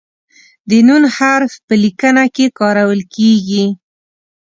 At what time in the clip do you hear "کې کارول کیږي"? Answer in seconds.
2.35-3.65